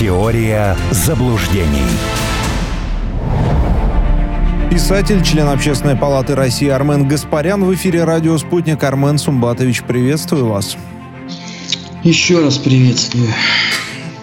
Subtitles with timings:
[0.00, 1.84] Теория заблуждений.
[4.70, 8.82] Писатель, член Общественной палаты России Армен Гаспарян в эфире радио «Спутник».
[8.82, 10.78] Армен Сумбатович, приветствую вас.
[12.02, 13.28] Еще раз приветствую.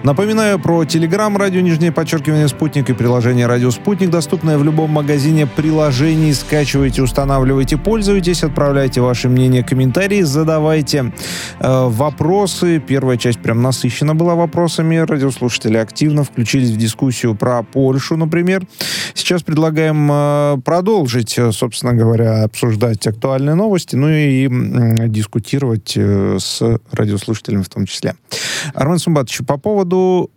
[0.04, 5.47] Напоминаю про Телеграм, радио нижнее подчеркивание «Спутник» и приложение «Радио Спутник», доступное в любом магазине
[5.47, 6.36] приложений.
[6.36, 11.11] Скачивайте, устанавливайте, пользуйтесь, отправляйте ваши мнения, комментарии, задавайте
[11.60, 12.79] э, вопросы.
[12.79, 14.97] Первая часть прям насыщена была вопросами.
[14.97, 18.68] Радиослушатели активно включились в дискуссию про Польшу, например.
[19.16, 26.38] Сейчас предлагаем э, продолжить, э, собственно говоря, обсуждать актуальные новости, ну и э, дискутировать э,
[26.39, 28.16] с радиослушателями в том числе.
[28.74, 30.29] Армен Сумбатович, по поводу поводу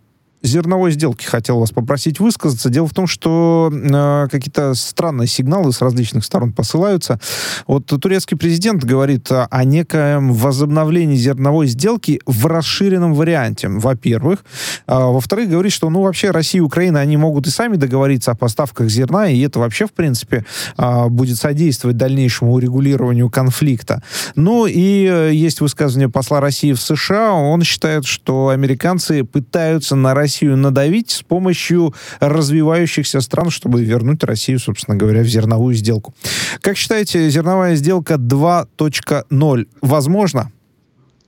[0.43, 2.69] зерновой сделки хотел вас попросить высказаться.
[2.69, 7.19] Дело в том, что э, какие-то странные сигналы с различных сторон посылаются.
[7.67, 14.43] Вот турецкий президент говорит о, некоем возобновлении зерновой сделки в расширенном варианте, во-первых.
[14.87, 18.35] А, во-вторых, говорит, что ну вообще Россия и Украина, они могут и сами договориться о
[18.35, 20.45] поставках зерна, и это вообще, в принципе,
[20.77, 24.01] э, будет содействовать дальнейшему урегулированию конфликта.
[24.35, 27.33] Ну и э, есть высказывание посла России в США.
[27.33, 34.23] Он считает, что американцы пытаются на Россию Россию надавить с помощью развивающихся стран, чтобы вернуть
[34.23, 36.13] Россию, собственно говоря, в зерновую сделку.
[36.61, 40.51] Как считаете, зерновая сделка 2.0 возможно?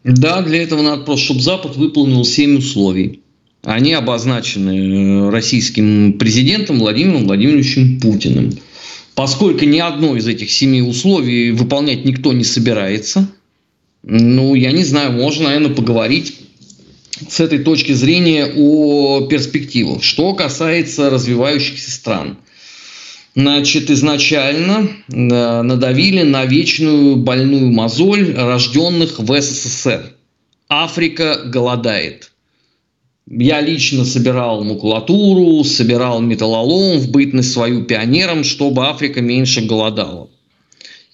[0.06, 3.22] Да, для этого надо просто, чтобы Запад выполнил семь условий.
[3.64, 8.54] Они обозначены э, российским президентом Владимиром Владимировичем Путиным.
[9.16, 13.30] Поскольку ни одно из этих семи условий выполнять никто не собирается,
[14.02, 16.36] ну, я не знаю, можно, наверное, поговорить
[17.28, 20.04] с этой точки зрения о перспективах.
[20.04, 22.38] Что касается развивающихся стран.
[23.36, 30.14] Значит, изначально э, надавили на вечную больную мозоль рожденных в СССР.
[30.70, 32.32] Африка голодает.
[33.28, 40.30] Я лично собирал макулатуру, собирал металлолом в бытность свою пионером, чтобы Африка меньше голодала.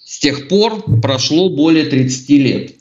[0.04, 2.79] С тех пор прошло более 30 лет.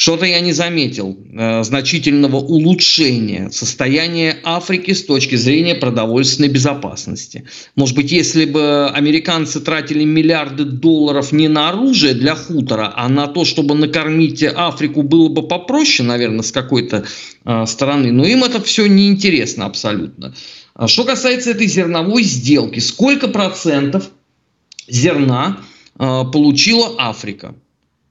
[0.00, 7.44] Что-то я не заметил э, значительного улучшения состояния Африки с точки зрения продовольственной безопасности.
[7.76, 13.26] Может быть, если бы американцы тратили миллиарды долларов не на оружие для хутора, а на
[13.26, 17.04] то, чтобы накормить Африку, было бы попроще, наверное, с какой-то
[17.44, 18.10] э, стороны.
[18.10, 20.34] Но им это все неинтересно абсолютно.
[20.72, 24.08] А что касается этой зерновой сделки, сколько процентов
[24.88, 25.58] зерна
[25.98, 27.54] э, получила Африка?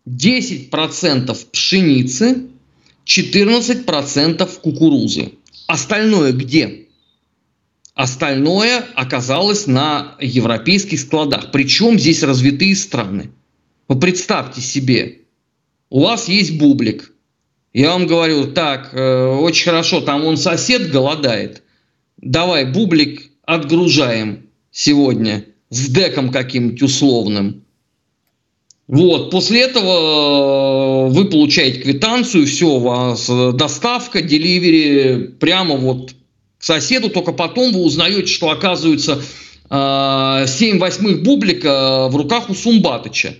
[0.09, 2.47] 10% пшеницы,
[3.05, 5.33] 14% кукурузы.
[5.67, 6.87] Остальное где?
[7.93, 11.51] Остальное оказалось на европейских складах.
[11.51, 13.31] Причем здесь развитые страны.
[13.87, 15.19] Вы представьте себе,
[15.89, 17.11] у вас есть бублик.
[17.73, 21.61] Я вам говорю, так, э, очень хорошо, там он сосед голодает.
[22.17, 27.63] Давай бублик отгружаем сегодня с деком каким-нибудь условным.
[28.89, 36.15] Вот, после этого э, вы получаете квитанцию, все, у вас э, доставка, деливери прямо вот
[36.57, 39.21] к соседу, только потом вы узнаете, что оказывается
[39.69, 43.35] 7 э, восьмых бублика в руках у Сумбатыча,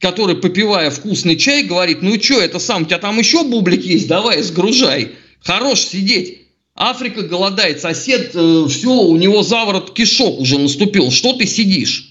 [0.00, 3.84] который, попивая вкусный чай, говорит, ну и что, это сам, у тебя там еще бублик
[3.84, 5.10] есть, давай, сгружай,
[5.42, 6.46] хорош сидеть.
[6.74, 12.07] Африка голодает, сосед, все, у него заворот кишок уже наступил, что ты сидишь?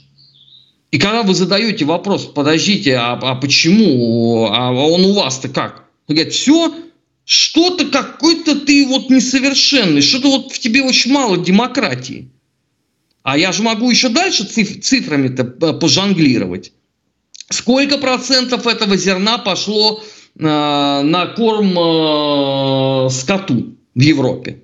[0.92, 5.86] И когда вы задаете вопрос, подождите, а, а почему, а он у вас-то как?
[6.08, 6.74] Он говорит, все,
[7.25, 12.31] что-то какой-то ты вот несовершенный, что-то вот в тебе очень мало демократии.
[13.24, 15.44] А я же могу еще дальше циф- цифрами-то
[15.74, 16.72] пожонглировать.
[17.50, 20.02] Сколько процентов этого зерна пошло
[20.40, 24.64] э, на корм э, скоту в Европе?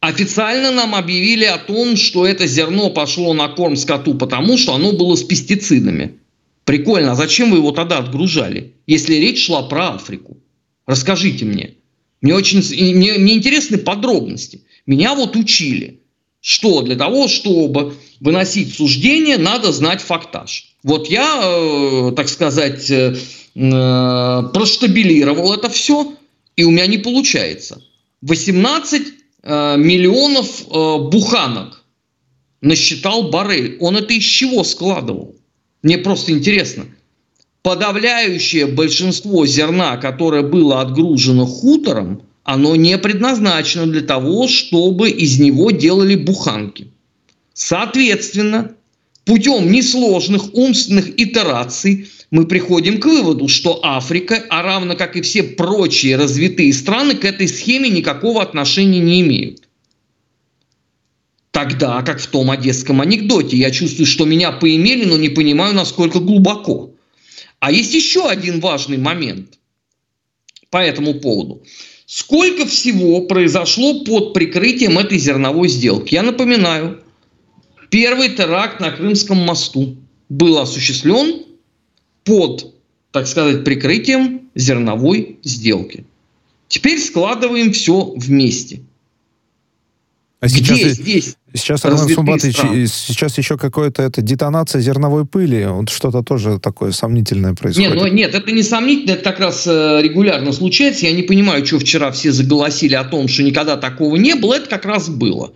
[0.00, 4.92] Официально нам объявили о том, что это зерно пошло на корм скоту, потому что оно
[4.92, 6.18] было с пестицидами.
[6.64, 10.38] Прикольно, а зачем вы его тогда отгружали, если речь шла про Африку?
[10.86, 11.74] Расскажите мне.
[12.22, 12.58] Мне очень
[12.94, 14.62] мне, мне интересны подробности.
[14.86, 16.00] Меня вот учили,
[16.40, 20.76] что для того, чтобы выносить суждение, надо знать фактаж.
[20.82, 23.16] Вот я, э, так сказать, э,
[23.54, 26.14] э, проштабилировал это все,
[26.56, 27.82] и у меня не получается.
[28.22, 31.84] 18 Э, миллионов э, буханок
[32.60, 33.76] насчитал Барель.
[33.80, 35.34] Он это из чего складывал?
[35.82, 36.84] Мне просто интересно.
[37.62, 45.70] Подавляющее большинство зерна, которое было отгружено хутором, оно не предназначено для того, чтобы из него
[45.70, 46.88] делали буханки.
[47.52, 48.72] Соответственно,
[49.24, 55.42] путем несложных умственных итераций мы приходим к выводу, что Африка, а равно как и все
[55.42, 59.68] прочие развитые страны, к этой схеме никакого отношения не имеют.
[61.50, 66.20] Тогда, как в том одесском анекдоте, я чувствую, что меня поимели, но не понимаю, насколько
[66.20, 66.92] глубоко.
[67.58, 69.58] А есть еще один важный момент
[70.70, 71.64] по этому поводу.
[72.06, 76.14] Сколько всего произошло под прикрытием этой зерновой сделки?
[76.14, 77.02] Я напоминаю,
[77.90, 79.96] первый теракт на Крымском мосту
[80.28, 81.49] был осуществлен
[82.24, 82.74] под,
[83.12, 86.04] так сказать, прикрытием зерновой сделки.
[86.68, 88.80] Теперь складываем все вместе.
[90.40, 96.22] А сейчас, Где здесь сейчас, Сумбатович, сейчас еще какое-то это детонация зерновой пыли, вот что-то
[96.22, 97.90] тоже такое сомнительное происходит.
[97.90, 101.06] Нет, ну, нет, это не сомнительно, это как раз э, регулярно случается.
[101.06, 104.68] Я не понимаю, что вчера все заголосили о том, что никогда такого не было, это
[104.68, 105.52] как раз было.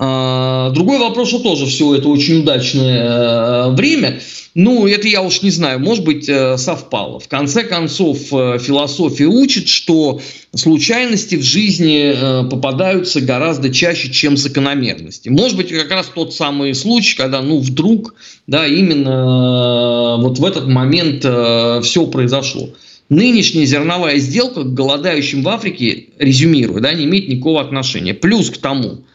[0.00, 4.20] А, другой вопрос, что тоже все это очень удачное э, время.
[4.54, 7.18] Ну, это я уж не знаю, может быть, э, совпало.
[7.18, 10.20] В конце концов, э, философия учит, что
[10.54, 12.14] случайности в жизни
[12.48, 15.30] попадаются гораздо чаще, чем закономерности.
[15.30, 18.14] Может быть, как раз тот самый случай, когда, ну, вдруг,
[18.46, 22.70] да, именно вот в этот момент все произошло.
[23.08, 28.14] Нынешняя зерновая сделка к голодающим в Африке, резюмирую, да, не имеет никакого отношения.
[28.14, 29.02] Плюс к тому–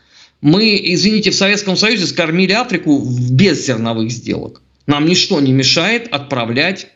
[0.43, 4.61] мы, извините, в Советском Союзе скормили Африку без зерновых сделок.
[4.85, 6.87] Нам ничто не мешает отправлять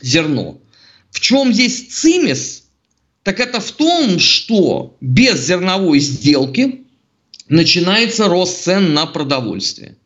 [0.00, 0.58] зерно.
[1.10, 2.64] В чем здесь цимис?
[3.22, 6.86] Так это в том, что без зерновой сделки
[7.50, 9.96] начинается рост цен на продовольствие.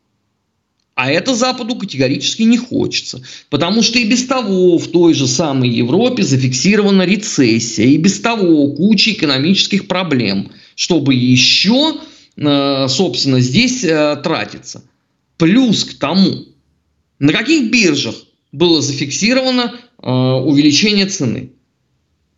[0.95, 3.21] А это Западу категорически не хочется.
[3.49, 8.73] Потому что и без того в той же самой Европе зафиксирована рецессия, и без того
[8.73, 12.01] куча экономических проблем, чтобы еще
[12.37, 14.83] собственно, здесь э, тратится.
[15.37, 16.45] Плюс к тому,
[17.19, 18.15] на каких биржах
[18.51, 21.51] было зафиксировано э, увеличение цены?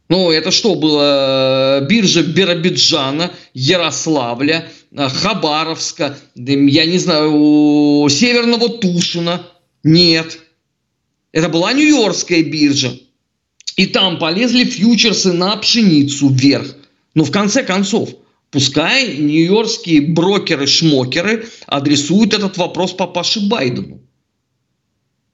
[0.09, 1.85] Ну, это что было?
[1.89, 9.45] Биржа Биробиджана, Ярославля, Хабаровска, я не знаю, Северного Тушина?
[9.83, 10.39] Нет.
[11.33, 12.93] Это была Нью-Йоркская биржа.
[13.75, 16.73] И там полезли фьючерсы на пшеницу вверх.
[17.13, 18.09] Но в конце концов–
[18.51, 24.01] Пускай нью-йоркские брокеры-шмокеры адресуют этот вопрос папаше Байдену.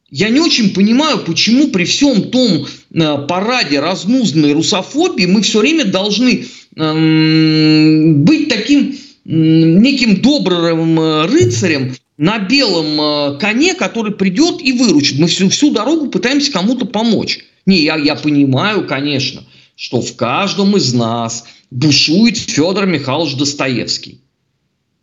[0.10, 5.86] Я не очень понимаю, почему при всем том э, параде разнузданной русофобии мы все время
[5.86, 6.46] должны
[6.76, 8.96] э, быть таким
[9.26, 15.20] неким добрым э, рыцарем на белом э, коне, который придет и выручит.
[15.20, 17.40] Мы всю, всю дорогу пытаемся кому-то помочь.
[17.66, 19.44] Не, я, я понимаю, конечно,
[19.76, 24.22] что в каждом из нас бушует Федор Михайлович Достоевский,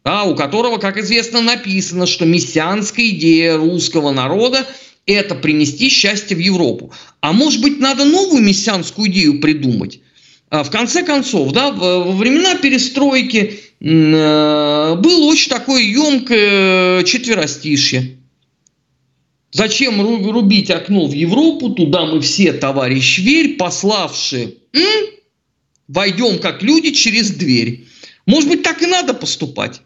[0.05, 4.67] да, у которого, как известно, написано, что мессианская идея русского народа–
[5.07, 6.93] это принести счастье в Европу.
[7.21, 10.01] А может быть, надо новую мессианскую идею придумать?
[10.49, 18.19] А, в конце концов, да, во времена перестройки э, было очень такое емкое четверостишье.
[19.53, 20.01] Зачем
[20.31, 21.71] рубить окно в Европу?
[21.71, 24.55] Туда мы все, товарищ Верь, пославши?
[25.91, 27.87] Войдем как люди через дверь.
[28.27, 29.83] Может быть, так и надо поступать.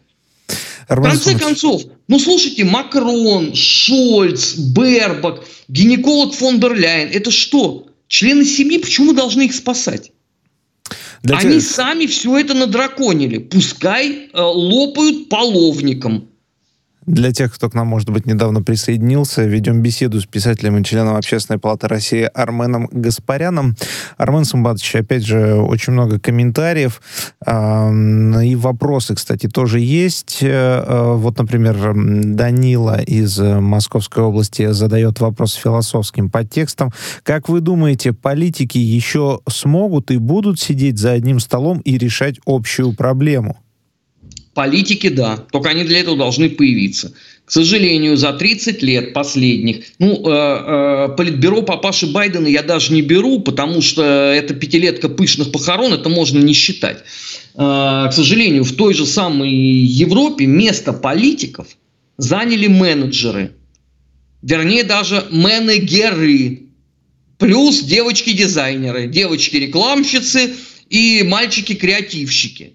[0.87, 7.87] В конце концов, ну слушайте, Макрон, Шольц, Бербак, гинеколог фон дер Ляйен, это что?
[8.07, 10.11] Члены семьи, почему мы должны их спасать?
[11.23, 11.63] Для Они тех...
[11.63, 13.39] сами все это надраконили.
[13.39, 16.29] Пускай э, лопают половником.
[17.05, 21.15] Для тех, кто к нам, может быть, недавно присоединился, ведем беседу с писателем и членом
[21.15, 23.75] Общественной палаты России Арменом Гаспаряном.
[24.17, 27.01] Армен Сумбатович, опять же, очень много комментариев
[27.45, 30.39] э, и вопросы, кстати, тоже есть.
[30.41, 36.91] Э, вот, например, Данила из Московской области задает вопрос философским подтекстом.
[37.21, 42.93] Как вы думаете, политики еще смогут и будут сидеть за одним столом и решать общую
[42.93, 43.57] проблему?
[44.55, 47.13] Политики, да, только они для этого должны появиться.
[47.43, 53.01] К сожалению, за 30 лет последних, ну, э, э, политбюро папаши Байдена я даже не
[53.01, 56.99] беру, потому что это пятилетка пышных похорон, это можно не считать.
[57.55, 61.67] Э, к сожалению, в той же самой Европе место политиков
[62.17, 63.57] заняли менеджеры,
[64.41, 66.61] вернее даже менеджеры,
[67.37, 70.53] плюс девочки-дизайнеры, девочки-рекламщицы
[70.89, 72.71] и мальчики-креативщики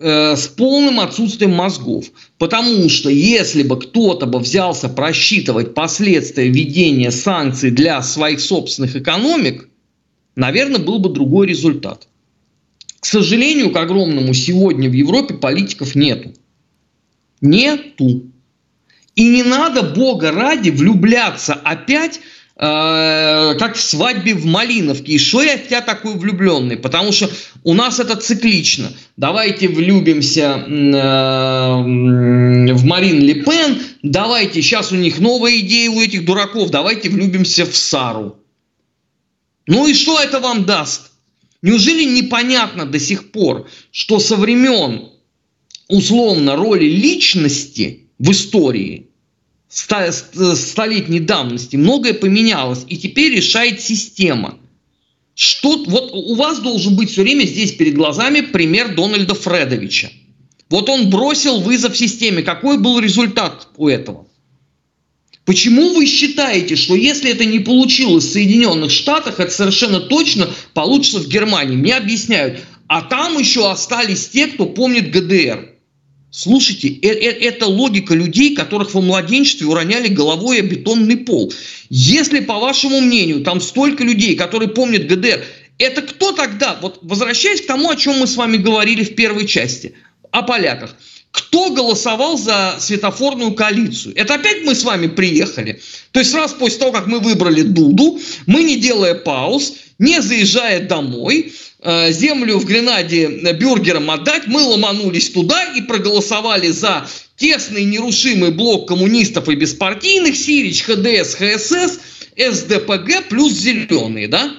[0.00, 2.06] с полным отсутствием мозгов.
[2.38, 9.68] Потому что если бы кто-то бы взялся просчитывать последствия введения санкций для своих собственных экономик,
[10.36, 12.08] наверное, был бы другой результат.
[13.00, 16.32] К сожалению, к огромному, сегодня в Европе политиков нету.
[17.42, 18.24] Нету.
[19.16, 22.20] И не надо, Бога ради, влюбляться опять
[22.60, 25.12] э, как в свадьбе в Малиновке.
[25.12, 26.76] И что я в тебя такой влюбленный?
[26.76, 27.30] Потому что
[27.64, 28.92] у нас это циклично.
[29.16, 31.82] Давайте влюбимся э,
[32.72, 37.64] в Марин Ле Пен, давайте, сейчас у них новая идея у этих дураков, давайте влюбимся
[37.64, 38.36] в Сару.
[39.66, 41.12] Ну и что это вам даст?
[41.62, 45.10] Неужели непонятно до сих пор, что со времен
[45.88, 49.09] условно роли личности в истории
[49.70, 54.58] столетней давности многое поменялось, и теперь решает система.
[55.34, 60.10] Что, вот у вас должен быть все время здесь перед глазами пример Дональда Фредовича.
[60.68, 62.42] Вот он бросил вызов системе.
[62.42, 64.26] Какой был результат у этого?
[65.44, 71.18] Почему вы считаете, что если это не получилось в Соединенных Штатах, это совершенно точно получится
[71.20, 71.76] в Германии?
[71.76, 72.60] Мне объясняют.
[72.86, 75.70] А там еще остались те, кто помнит ГДР.
[76.30, 81.52] Слушайте, э, э, это логика людей, которых во младенчестве уроняли головой о бетонный пол.
[81.88, 85.44] Если, по вашему мнению, там столько людей, которые помнят ГДР,
[85.78, 86.78] это кто тогда?
[86.80, 89.94] Вот возвращаясь к тому, о чем мы с вами говорили в первой части,
[90.30, 90.94] о поляках.
[91.32, 94.14] Кто голосовал за светофорную коалицию?
[94.16, 95.80] Это опять мы с вами приехали.
[96.12, 100.88] То есть сразу после того, как мы выбрали Дуду, мы, не делая пауз, не заезжая
[100.88, 101.52] домой,
[101.82, 108.88] э, землю в Гренаде бюргерам отдать, мы ломанулись туда и проголосовали за тесный нерушимый блок
[108.88, 112.00] коммунистов и беспартийных, Сирич, ХДС, ХСС,
[112.34, 114.50] СДПГ плюс зеленые, да?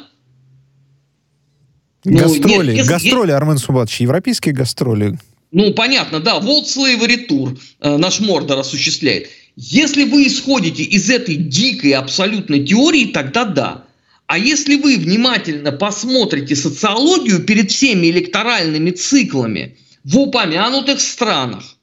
[2.04, 5.20] Гастроли, ну, если, гастроли, Армен Субатович, европейские гастроли.
[5.52, 9.30] Ну, понятно, да, World Slavery Tour э, наш Мордор осуществляет.
[9.56, 13.84] Если вы исходите из этой дикой абсолютной теории, тогда да.
[14.32, 21.76] А если вы внимательно посмотрите социологию перед всеми электоральными циклами в упомянутых странах,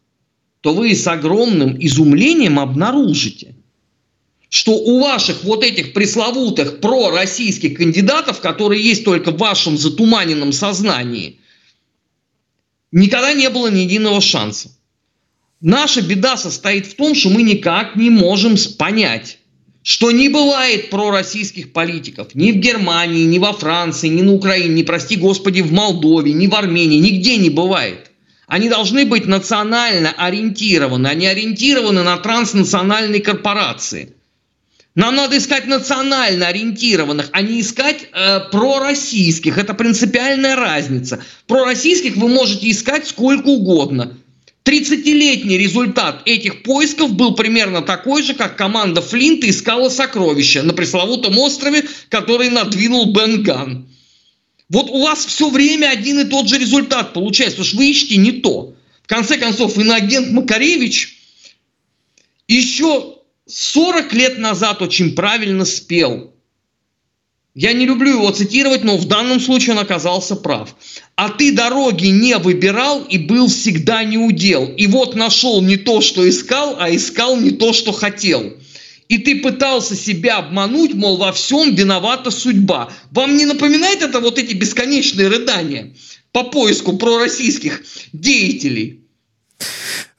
[0.63, 3.55] то вы с огромным изумлением обнаружите,
[4.49, 11.41] что у ваших вот этих пресловутых пророссийских кандидатов, которые есть только в вашем затуманенном сознании–
[12.93, 14.71] никогда не было ни единого шанса.
[15.61, 19.39] Наша беда состоит в том, что мы никак не можем понять,
[19.89, 24.83] что не бывает пророссийских политиков ни в Германии, ни во Франции, ни на Украине, ни,
[24.83, 28.11] прости господи, в Молдове, ни в Армении, нигде не бывает.
[28.47, 34.15] Они должны быть национально ориентированы, они ориентированы на транснациональные корпорации–
[34.99, 39.57] нам надо искать национально ориентированных, а не искать э, пророссийских.
[39.57, 41.23] Это принципиальная разница.
[41.47, 44.18] Пророссийских вы можете искать сколько угодно.
[44.69, 51.39] 30-летний результат этих поисков был примерно такой же, как команда Флинта искала сокровища на пресловутом
[51.39, 53.89] острове, который надвинул Бенган.
[54.69, 58.19] Вот у вас все время один и тот же результат получается, потому что вы ищете
[58.19, 58.75] не то.
[59.05, 61.17] В конце концов, иноагент Макаревич
[62.47, 63.15] еще
[63.47, 66.35] 40 лет назад очень правильно спел.
[67.61, 70.77] Я не люблю его цитировать, но в данном случае он оказался прав.
[71.17, 74.73] А ты дороги не выбирал и был всегда не удел.
[74.77, 78.53] И вот нашел не то, что искал, а искал не то, что хотел.
[79.09, 82.93] И ты пытался себя обмануть, мол, во всем виновата судьба.
[83.11, 85.97] Вам не напоминает это вот эти бесконечные рыдания
[86.31, 89.01] по поиску пророссийских деятелей?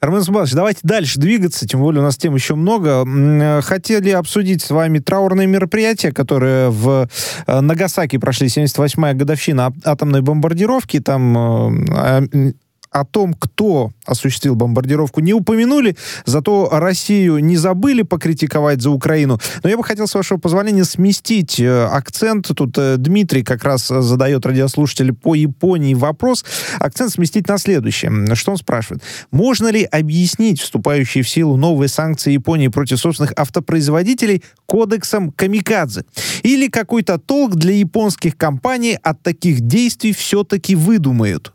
[0.00, 3.04] Армен Субатович, давайте дальше двигаться, тем более у нас тем еще много.
[3.06, 7.06] Э, хотели обсудить с вами траурные мероприятия, которые в
[7.46, 11.00] э, Нагасаки прошли, 78-я годовщина атомной бомбардировки.
[11.00, 12.52] Там э,
[12.90, 19.38] о том, кто осуществил бомбардировку, не упомянули, зато Россию не забыли покритиковать за Украину.
[19.62, 22.48] Но я бы хотел, с вашего позволения, сместить э, акцент.
[22.54, 26.44] Тут э, Дмитрий как раз задает радиослушателю по Японии вопрос.
[26.78, 28.34] Акцент сместить на следующее.
[28.34, 29.02] Что он спрашивает?
[29.30, 36.04] Можно ли объяснить вступающие в силу новые санкции Японии против собственных автопроизводителей кодексом Камикадзе?
[36.42, 41.52] Или какой-то толк для японских компаний от таких действий все-таки выдумают?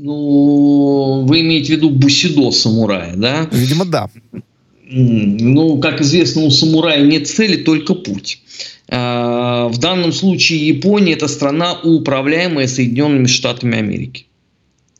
[0.00, 3.48] Ну, вы имеете в виду бусидо самурая, да?
[3.50, 4.08] Видимо, да.
[4.90, 8.40] Ну, как известно, у самурая нет цели, только путь.
[8.88, 14.26] А, в данном случае Япония– это страна, управляемая Соединенными Штатами Америки.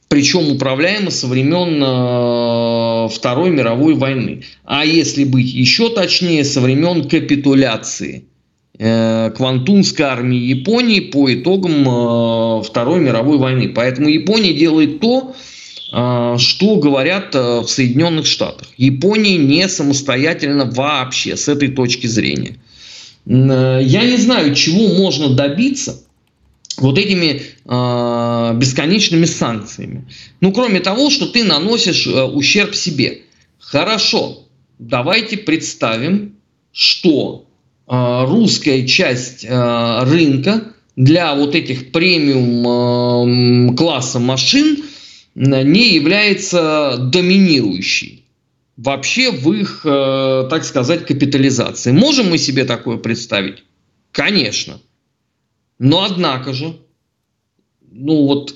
[0.09, 4.43] Причем управляема со времен а, Второй мировой войны.
[4.65, 8.25] А если быть еще точнее, со времен капитуляции–
[8.79, 13.71] Квантунской армии Японии по итогам э, Второй мировой войны.
[13.71, 15.35] Поэтому Япония делает то,
[15.93, 18.69] э, что говорят в Соединенных Штатах.
[18.77, 22.57] Япония не самостоятельно вообще с этой точки зрения.
[23.27, 26.01] Я не знаю, чего можно добиться
[26.79, 30.07] вот этими бесконечными санкциями.
[30.41, 33.23] Ну, кроме того, что ты наносишь ущерб себе.
[33.59, 34.45] Хорошо,
[34.79, 36.37] давайте представим,
[36.73, 37.45] что
[37.89, 40.65] русская часть рынка
[40.97, 44.85] для вот этих премиум класса машин
[45.35, 48.25] не является доминирующей
[48.77, 51.93] вообще в их, так сказать, капитализации.
[51.93, 53.65] Можем мы себе такое представить?
[54.13, 54.81] Конечно.
[55.79, 56.77] Но однако же,
[57.91, 58.55] ну вот,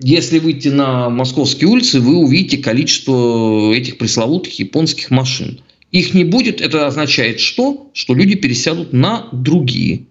[0.00, 5.60] если выйти на московские улицы, вы увидите количество этих пресловутых японских машин.
[5.94, 7.90] Их не будет, это означает что?
[7.94, 10.06] Что люди пересядут на другие.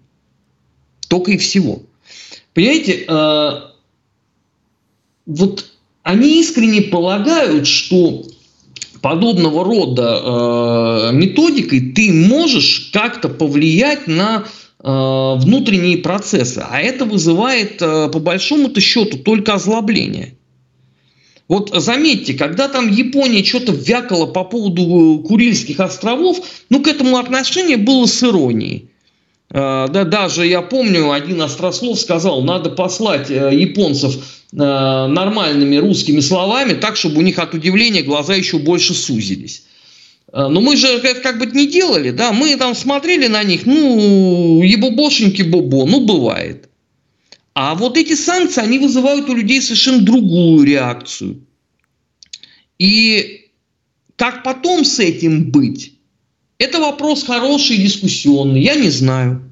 [1.08, 1.82] Только и всего.
[2.54, 3.50] Понимаете, э,
[5.26, 5.66] вот
[6.02, 8.24] они искренне полагают, что
[9.00, 14.44] подобного рода э, методикой ты можешь как-то повлиять на
[14.86, 20.36] Э, внутренние процессы, а это вызывает э, по большому-то счету только озлобление.
[21.54, 24.82] Вот заметьте, когда там Япония что-то вякала по поводу
[25.20, 28.88] э, Курильских островов, ну к этому отношение было с иронией.
[29.50, 34.16] Да, даже я помню, один острослов сказал, надо послать японцев
[34.50, 39.62] нормальными русскими словами, так, чтобы у них от удивления глаза еще больше сузились.
[40.34, 43.66] А, но мы же это как бы не делали, да, мы там смотрели на них,
[43.66, 46.68] ну, ебубошеньки бобо, ну, бывает.
[47.54, 51.46] А вот эти санкции, они вызывают у людей совершенно другую реакцию.
[52.78, 53.50] И
[54.16, 55.94] как потом с этим быть,
[56.58, 59.50] это вопрос хороший, дискуссионный, я не знаю.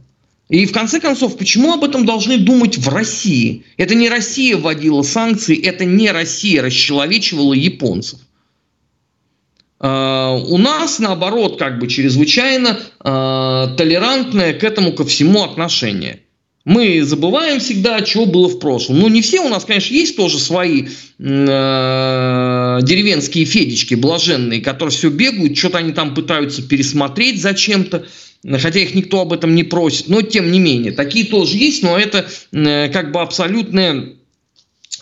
[0.48, 3.64] И в конце концов, почему об этом должны думать в России?
[3.76, 8.18] Это не Россия вводила санкции, это не Россия расчеловечивала японцев.
[9.78, 16.20] А, у нас, наоборот, как бы чрезвычайно э, толерантное к этому ко всему отношение.
[16.64, 19.00] Мы забываем всегда, что было в прошлом.
[19.00, 20.84] Ну, не все у нас, конечно, есть тоже свои
[21.18, 28.06] э, деревенские федечки блаженные, которые все бегают, что-то они там пытаются пересмотреть зачем-то,
[28.60, 30.08] хотя их никто об этом не просит.
[30.08, 34.10] Но, тем не менее, такие тоже есть, но это э, как бы абсолютное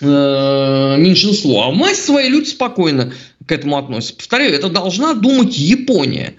[0.01, 1.65] э, меньшинство.
[1.65, 3.13] А в массе свои люди спокойно
[3.45, 4.17] к этому относится.
[4.17, 6.37] Повторяю, это должна думать Япония.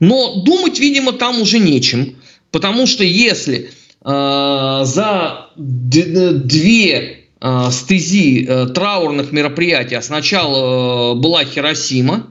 [0.00, 2.16] Но думать, видимо, там уже нечем.
[2.50, 3.70] Потому что если
[4.12, 12.28] за две э, стези э, траурных мероприятий сначала э, была Хиросима,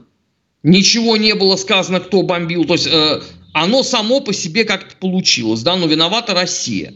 [0.62, 3.20] ничего не было сказано, кто бомбил, то есть э,
[3.52, 6.94] оно само по себе как-то получилось, да, но виновата Россия.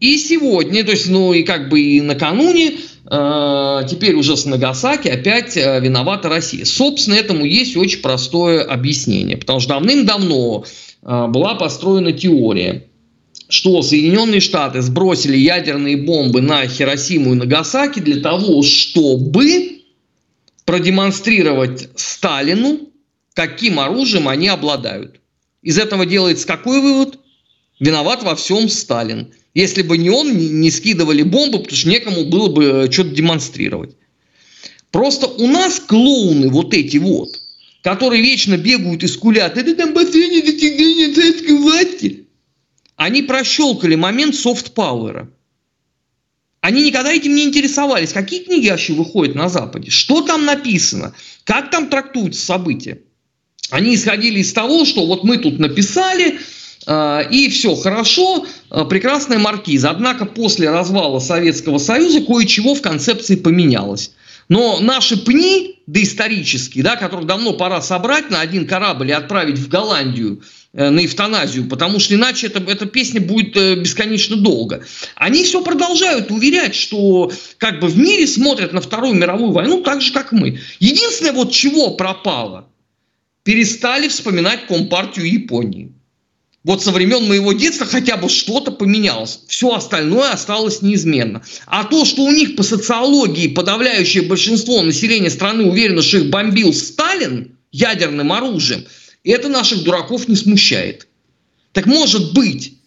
[0.00, 5.08] И сегодня, то есть, ну и как бы и накануне Э, теперь уже с Нагасаки
[5.08, 6.64] опять э, виновата Россия.
[6.64, 10.64] Собственно, этому есть очень простое объяснение, потому что давным-давно
[11.02, 12.86] э, была построена теория,
[13.48, 19.82] что Соединенные Штаты сбросили ядерные бомбы на Хиросиму и Нагасаки для того, чтобы
[20.64, 22.90] продемонстрировать Сталину,
[23.34, 25.20] каким оружием они обладают.
[25.62, 27.18] Из этого делается какой вывод?
[27.78, 29.32] Виноват во всем Сталин.
[29.54, 33.96] Если бы не он, не скидывали бомбы, потому что некому было бы э, что-то демонстрировать.
[34.90, 37.40] Просто у нас клоуны вот эти вот,
[37.82, 42.25] которые вечно бегают и скулят, это там последнее достижение советской власти.
[42.96, 45.28] Они прощелкали момент софт-пауэра.
[46.60, 48.12] Они никогда этим не интересовались.
[48.12, 49.90] Какие книги вообще выходят на Западе?
[49.90, 51.14] Что там написано?
[51.44, 53.00] Как там трактуются события?
[53.70, 56.40] Они исходили из того, что вот мы тут написали,
[56.86, 59.90] а, и все хорошо, а, прекрасная маркиза.
[59.90, 64.12] Однако после развала Советского Союза кое-чего в концепции поменялось.
[64.48, 69.68] Но наши пни доисторические, да, которых давно пора собрать на один корабль и отправить в
[69.68, 74.84] Голландию э, на эвтаназию, потому что иначе это, эта песня будет э, бесконечно долго.
[75.14, 80.02] Они все продолжают уверять, что как бы в мире смотрят на Вторую мировую войну так
[80.02, 80.60] же, как мы.
[80.78, 82.68] Единственное, вот чего пропало,
[83.42, 85.92] перестали вспоминать Компартию Японии
[86.66, 89.38] вот со времен моего детства хотя бы что-то поменялось.
[89.46, 91.42] Все остальное осталось неизменно.
[91.66, 96.74] А то, что у них по социологии подавляющее большинство населения страны уверено, что их бомбил
[96.74, 98.84] Сталин ядерным оружием,
[99.30, 101.08] это наших дураков не смущает.
[101.72, 102.78] Так может быть,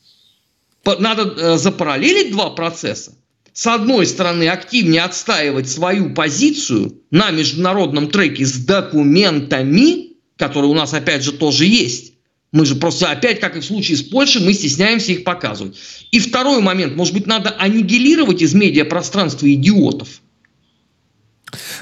[0.86, 3.14] надо э, запараллелить два процесса?
[3.54, 10.94] С одной стороны, активнее отстаивать свою позицию на международном треке с документами, которые у нас
[10.94, 12.14] опять же тоже есть,
[12.52, 15.78] мы же просто опять, как и в случае с Польшей, мы стесняемся их показывать.
[16.12, 20.22] И второй момент, может быть, надо аннигилировать из медиапространства идиотов.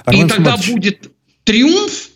[0.03, 0.71] Армен и тогда Сматович.
[0.73, 1.11] будет
[1.43, 2.09] триумф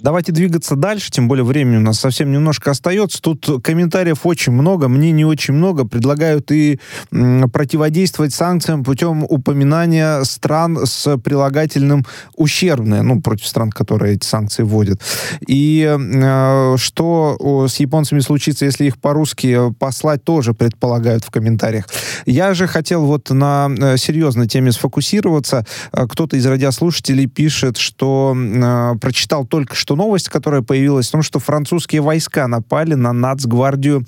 [0.00, 3.20] Давайте двигаться дальше, тем более времени у нас совсем немножко остается.
[3.20, 5.84] Тут комментариев очень много, мнений очень много.
[5.84, 6.78] Предлагают и
[7.10, 12.06] противодействовать санкциям путем упоминания стран с прилагательным
[12.36, 15.00] ущербное, ну, против стран, которые эти санкции вводят.
[15.48, 21.86] И э, что с японцами случится, если их по-русски послать, тоже предполагают в комментариях.
[22.24, 25.66] Я же хотел вот на э, серьезной теме сфокусироваться.
[25.92, 31.12] Э, кто-то из радиослушателей пишет, что э, прочитал только что что новость, которая появилась, в
[31.12, 34.04] том, что французские войска напали на нацгвардию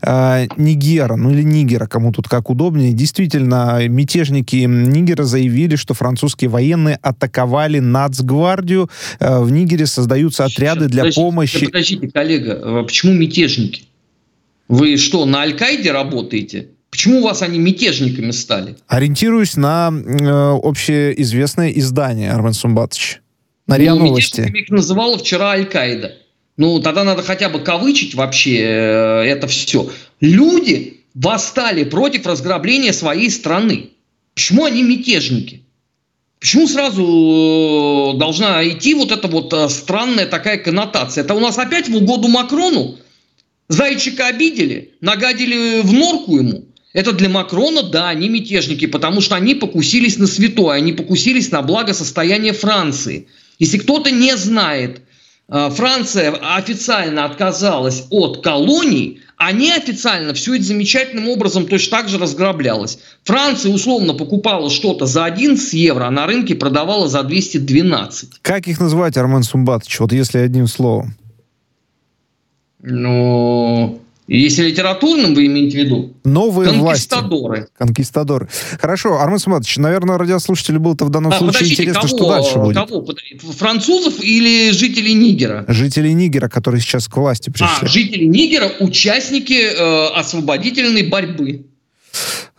[0.00, 2.92] э, Нигера, ну или Нигера, кому тут как удобнее.
[2.92, 8.88] Действительно, мятежники Нигера заявили, что французские военные атаковали нацгвардию.
[9.18, 11.66] Э, в Нигере создаются отряды для подождите, помощи...
[11.66, 13.82] Подождите, коллега, а почему мятежники?
[14.68, 16.68] Вы что, на Аль-Каиде работаете?
[16.90, 18.76] Почему у вас они мятежниками стали?
[18.86, 23.23] Ориентируюсь на э, общеизвестное издание, Армен Сумбатович.
[23.66, 24.52] На РИА ну, Новости.
[24.54, 26.16] их называла вчера Аль-Каида.
[26.56, 29.90] Ну, тогда надо хотя бы кавычить вообще э, это все.
[30.20, 33.90] Люди восстали против разграбления своей страны.
[34.34, 35.62] Почему они мятежники?
[36.38, 41.24] Почему сразу э, должна идти вот эта вот э, странная такая коннотация?
[41.24, 42.98] Это у нас опять в угоду Макрону?
[43.68, 46.66] Зайчика обидели, нагадили в норку ему.
[46.92, 51.62] Это для Макрона, да, они мятежники, потому что они покусились на святое, они покусились на
[51.62, 53.26] благосостояние Франции–
[53.58, 55.02] если кто-то не знает,
[55.48, 62.18] э, Франция официально отказалась от колоний, а неофициально все это замечательным образом точно так же
[62.18, 62.98] разграблялось.
[63.24, 68.40] Франция условно покупала что-то за 11 евро, а на рынке продавала за 212.
[68.42, 71.16] Как их называть, Армен Сумбатович, вот если одним словом?
[72.80, 76.14] Ну, если литературным вы имеете в виду?
[76.24, 77.58] Новые Конкистадоры.
[77.58, 77.72] власти.
[77.76, 78.48] Конкистадоры.
[78.80, 82.76] Хорошо, Армен Саматович, наверное, радиослушателю было-то в данном а, случае интересно, кого, что дальше будет.
[82.76, 83.06] Кого?
[83.56, 85.64] Французов или жителей Нигера?
[85.68, 87.66] Жителей Нигера, которые сейчас к власти пришли.
[87.82, 91.66] А, жители Нигера– участники э, освободительной борьбы.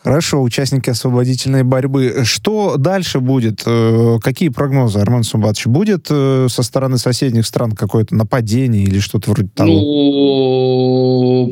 [0.06, 2.22] Хорошо, участники освободительной борьбы.
[2.26, 3.64] Что дальше будет?
[3.66, 5.66] Э, какие прогнозы, Арман Сумбатович?
[5.66, 9.68] Будет э, со стороны соседних стран какое-то нападение или что-то вроде того?
[9.68, 9.82] Ну,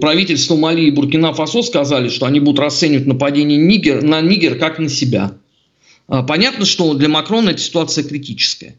[0.03, 4.89] правительство Мали и Буркина-Фасо сказали, что они будут расценивать нападение Нигер, на Нигер как на
[4.89, 5.37] себя.
[6.09, 8.75] А, понятно, что для Макрона эта ситуация критическая.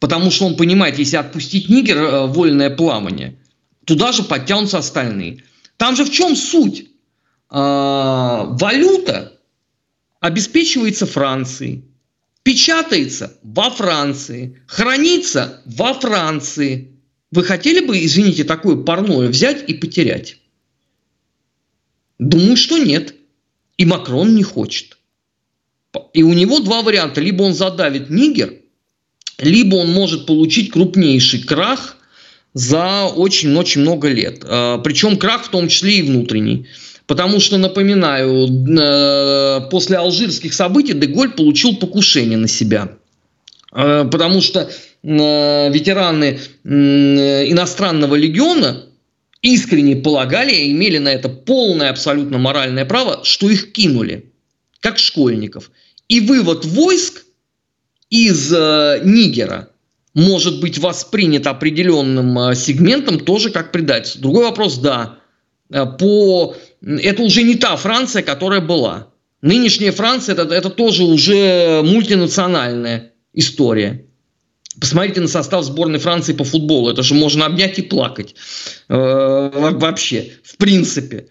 [0.00, 3.38] Потому что он понимает, если отпустить Нигер, э, вольное пламение,
[3.86, 5.44] туда же подтянутся остальные.
[5.78, 6.90] Там же в чем суть?
[7.48, 9.40] А, валюта
[10.20, 11.86] обеспечивается Францией,
[12.42, 16.93] печатается во Франции, хранится во Франции.
[17.30, 20.38] Вы хотели бы, извините, такое парное взять и потерять?
[22.18, 23.14] Думаю, что нет.
[23.76, 24.98] И Макрон не хочет.
[26.12, 27.20] И у него два варианта.
[27.20, 28.54] Либо он задавит Нигер,
[29.38, 31.96] либо он может получить крупнейший крах
[32.52, 34.44] за очень-очень много лет.
[34.44, 36.66] А, Причем крах в том числе и внутренний.
[37.06, 42.96] Потому что, напоминаю, э, после алжирских событий Деголь получил покушение на себя.
[43.72, 44.70] Э, потому что
[45.04, 48.86] ветераны иностранного легиона
[49.42, 54.32] искренне полагали и имели на это полное абсолютно моральное право, что их кинули,
[54.80, 55.70] как школьников.
[56.08, 57.24] И вывод войск
[58.08, 59.68] из Нигера
[60.14, 64.22] может быть воспринят определенным сегментом тоже как предательство.
[64.22, 65.18] Другой вопрос, да,
[65.68, 69.08] по это уже не та Франция, которая была.
[69.42, 74.03] Нынешняя Франция это, это тоже уже мультинациональная история.
[74.84, 76.90] Посмотрите на состав сборной Франции по футболу.
[76.90, 78.34] Это же можно обнять и плакать.
[78.90, 81.28] Э, вообще, в принципе.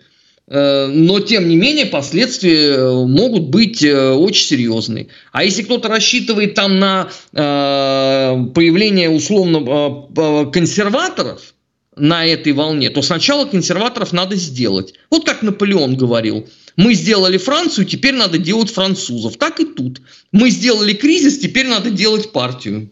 [0.47, 5.09] Э, но, тем не менее, последствия могут быть э, очень серьезные.
[5.31, 11.53] А если кто-то рассчитывает там на появление условно консерваторов,
[11.95, 14.95] на этой волне, то сначала консерваторов надо сделать.
[15.11, 16.49] Вот как Наполеон говорил.
[16.75, 19.37] Мы сделали Францию, теперь надо делать французов.
[19.37, 20.01] Так и тут.
[20.31, 22.89] Мы сделали кризис, теперь надо делать партию.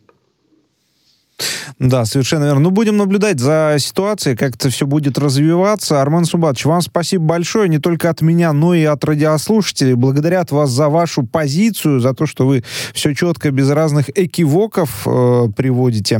[1.81, 2.59] Да, совершенно верно.
[2.59, 5.99] Ну, будем наблюдать за ситуацией, как это все будет развиваться.
[5.99, 9.95] Арман Субатович, вам спасибо большое, не только от меня, но и от радиослушателей.
[9.95, 12.63] Благодарят вас за вашу позицию, за то, что вы
[12.93, 16.19] все четко, без разных экивоков э, приводите.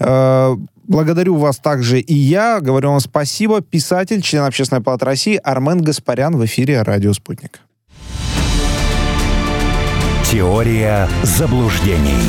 [0.00, 2.60] Э, Благодарю вас также и я.
[2.60, 3.60] Говорю вам спасибо.
[3.60, 7.60] Писатель, член Общественной палаты России Армен Гаспарян в эфире «Радио Спутник».
[10.30, 12.20] Теория заблуждений.